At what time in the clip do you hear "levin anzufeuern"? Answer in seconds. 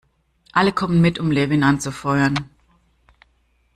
1.29-2.49